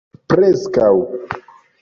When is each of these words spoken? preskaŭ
preskaŭ 0.31 0.89